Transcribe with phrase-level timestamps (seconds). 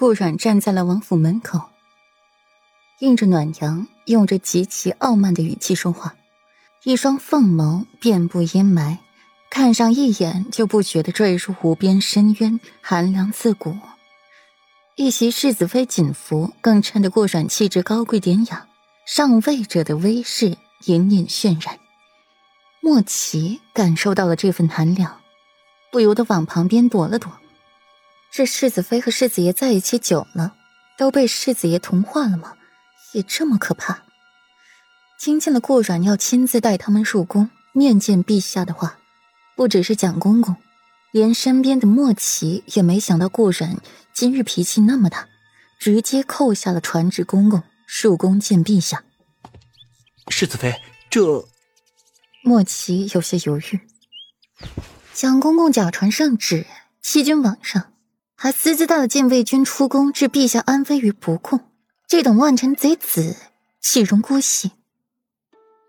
[0.00, 1.60] 顾阮站在了王府门口，
[3.00, 6.14] 映着暖阳，用着极其傲慢的语气说话，
[6.84, 8.98] 一双凤眸遍布阴霾，
[9.50, 13.76] 看上一眼就不觉得坠入无边深渊，寒凉刺骨。
[14.94, 18.68] 一袭世子妃锦服更衬得顾阮气质高贵典雅，
[19.04, 21.76] 上位者的威势隐隐渲染。
[22.80, 25.20] 莫奇感受到了这份寒凉，
[25.90, 27.32] 不由得往旁边躲了躲。
[28.30, 30.54] 这世子妃和世子爷在一起久了，
[30.96, 32.54] 都被世子爷同化了吗？
[33.12, 34.02] 也这么可怕？
[35.18, 38.98] 听见了顾阮要亲自带他们入宫面见陛下的话，
[39.56, 40.54] 不只是蒋公公，
[41.10, 43.76] 连身边的莫奇也没想到顾阮。
[44.12, 45.28] 今日脾气那么大，
[45.78, 47.62] 直接扣下了传旨公公
[48.02, 49.02] 入宫见陛下。
[50.28, 50.74] 世子妃，
[51.08, 51.48] 这
[52.44, 53.80] 莫奇有些犹豫。
[55.14, 56.66] 蒋公公假传圣旨，
[57.00, 57.92] 欺君罔上，
[58.40, 61.58] 还私自带了禁卫军出宫，置陛下安危于不顾，
[62.06, 63.34] 这等乱臣贼子
[63.80, 64.70] 岂容姑息？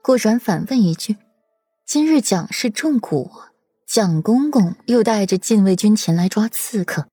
[0.00, 1.16] 顾阮反问一句
[1.84, 3.28] ：“今日蒋氏重蛊，
[3.84, 7.08] 蒋公公又带着禁卫军前来抓刺客。”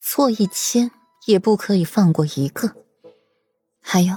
[0.00, 0.90] 错一千
[1.26, 2.74] 也不可以放过一个，
[3.82, 4.16] 还有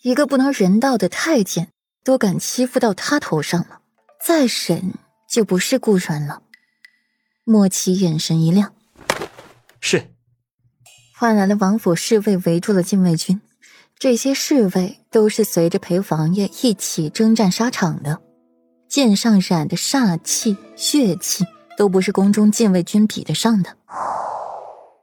[0.00, 1.68] 一个不能人道的太监
[2.02, 3.82] 都敢欺负到他头上了，
[4.24, 4.94] 再审
[5.28, 6.42] 就不是顾阮了。
[7.44, 8.74] 莫奇眼神一亮，
[9.84, 10.14] 是，
[11.18, 13.40] 换来了王府侍卫围住了禁卫军，
[13.98, 18.22] 这些侍卫都是随着裴王爷一起征战沙场的，
[18.88, 21.44] 剑上染的煞气、血气
[21.76, 23.76] 都不是宫中禁卫军比得上的。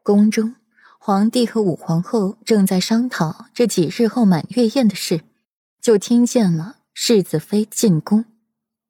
[0.02, 0.56] 宫中，
[0.98, 5.22] 皇帝和武皇后正在商讨这几日后满月宴的事，
[5.82, 8.24] 就听见了世子妃进宫，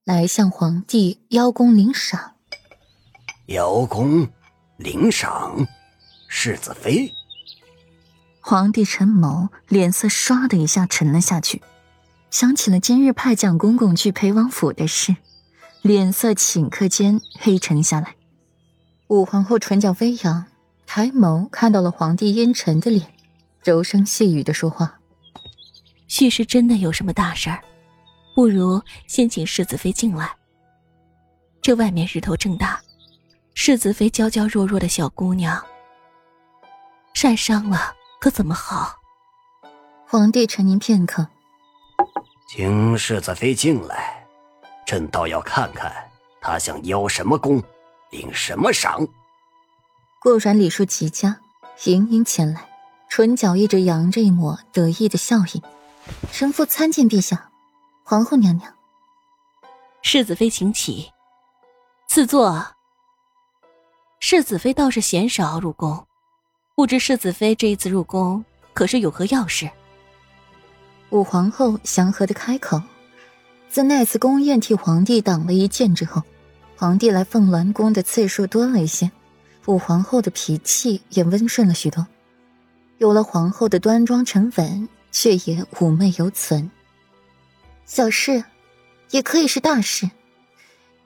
[0.05, 2.35] 来向皇帝邀功领赏。
[3.47, 4.29] 邀功
[4.77, 5.67] 领赏，
[6.29, 7.13] 世子妃。
[8.39, 11.61] 皇帝沉眸，脸色唰的一下沉了下去，
[12.31, 15.17] 想起了今日派蒋公公去裴王府的事，
[15.81, 18.15] 脸色顷刻间黑沉下来。
[19.07, 20.45] 武皇后唇角微扬。
[20.91, 23.13] 抬眸看到了皇帝阴沉的脸，
[23.63, 24.99] 柔声细语的说话
[26.09, 27.63] ：“许是真的有什么大事儿，
[28.33, 30.31] 不如先请世子妃进来。
[31.61, 32.81] 这外面日头正大，
[33.53, 35.63] 世子妃娇娇弱弱的小姑娘
[37.21, 38.95] 晒伤了，可怎么好？”
[40.07, 41.27] 皇帝沉吟片刻，
[42.47, 44.25] 请世子妃进来，
[44.85, 45.93] 朕倒要看看
[46.39, 47.61] 她想邀什么功，
[48.11, 49.05] 领什么赏。
[50.21, 51.41] 顾阮礼数极佳，
[51.83, 52.69] 盈盈前来，
[53.09, 55.61] 唇角一直扬着一抹得意的笑意。
[56.31, 57.51] 臣妇参见陛下，
[58.05, 58.73] 皇后娘娘。
[60.01, 61.11] 世子妃请起，
[62.07, 62.77] 赐座。
[64.21, 66.07] 世子妃倒是鲜少入宫，
[66.79, 69.69] 不知世子妃这一次入宫可是有何要事？
[71.09, 72.81] 武皇后祥和的开口。
[73.67, 76.23] 自那次宫宴替皇帝挡了一剑之后，
[76.77, 79.11] 皇帝来凤鸾宫的次数多了一些。
[79.65, 82.07] 武皇后的脾气也温顺了许多，
[82.97, 86.71] 有了皇后的端庄沉稳，却也妩媚犹存。
[87.85, 88.41] 小事，
[89.09, 90.09] 也可以是大事。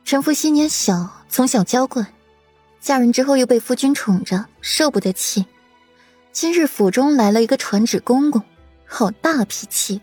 [0.06, 2.06] 臣妇昔年小，从小娇惯，
[2.80, 5.44] 嫁人之后又被夫君宠着，受不得气。
[6.34, 8.42] 今日府中来了一个传旨公公，
[8.88, 10.02] 好大脾气，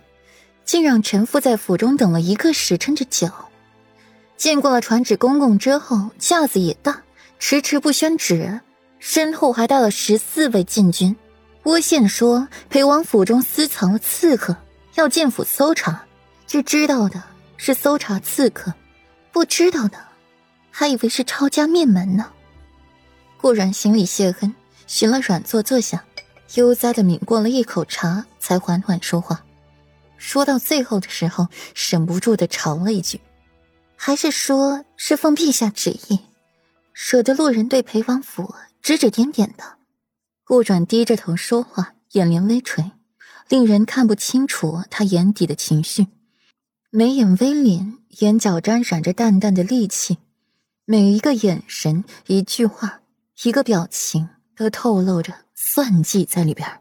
[0.64, 3.28] 竟让臣妇在府中等了一个时辰之久。
[4.36, 7.02] 见过了传旨公公之后，架子也大。
[7.41, 8.60] 迟迟不宣旨，
[9.00, 11.16] 身后还带了十四位禁军。
[11.64, 14.56] 窝县说裴王府中私藏了刺客，
[14.94, 16.04] 要进府搜查。
[16.47, 17.20] 这知道的
[17.56, 18.72] 是搜查刺客，
[19.32, 19.98] 不知道的
[20.70, 22.30] 还以为是抄家灭门呢。
[23.41, 24.54] 顾阮行礼谢恩，
[24.86, 26.04] 寻了软座坐下，
[26.54, 29.44] 悠哉的抿过了一口茶，才缓缓说话。
[30.16, 31.46] 说到最后的时候，
[31.90, 33.20] 忍不住的嘲了一句
[33.96, 36.18] ：“还是说是奉陛下旨意。”
[36.92, 39.76] 舍得路人对裴王府指指点点的，
[40.44, 42.91] 顾转低着头说话，眼帘微垂，
[43.48, 46.08] 令人看不清楚他眼底的情绪。
[46.91, 50.18] 眉眼微敛，眼角沾染着淡淡的戾气，
[50.84, 53.00] 每一个眼神、一句话、
[53.44, 55.32] 一个表情，都透露着
[55.72, 56.80] 算计在里边。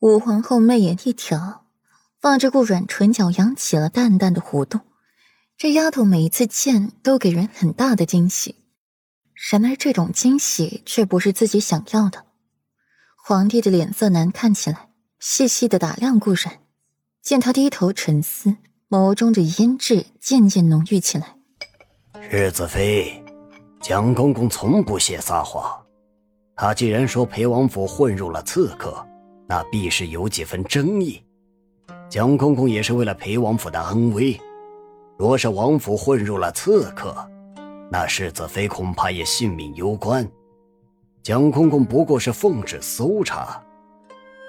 [0.00, 1.64] 武皇后媚眼一挑，
[2.20, 4.80] 望着顾阮，唇角扬起了淡淡的弧度。
[5.56, 8.56] 这丫头每一次见，都给人很大的惊喜。
[9.50, 12.26] 然而，这种惊喜却不是自己想要的。
[13.16, 16.60] 皇帝的脸色难看起来，细细的打量顾然，
[17.22, 18.56] 见他低头沉思，
[18.90, 21.38] 眸中的阴鸷渐渐浓郁起来。
[22.30, 23.24] 世子妃，
[23.80, 25.85] 蒋公公从不屑撒谎，
[26.58, 29.06] 他既然说裴王府混入了刺客，
[29.46, 31.22] 那必是有几分争议。
[32.08, 34.40] 蒋公公也是为了裴王府的安危，
[35.18, 37.14] 若是王府混入了刺客，
[37.90, 40.26] 那世子妃恐怕也性命攸关。
[41.22, 43.62] 蒋公公不过是奉旨搜查，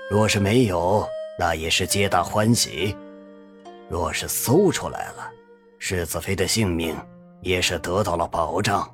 [0.10, 1.06] 若是没有，
[1.38, 2.96] 那也是皆大欢喜；
[3.90, 5.30] 若是搜出来了，
[5.78, 6.96] 世子妃的性命
[7.42, 8.90] 也是得到了保障。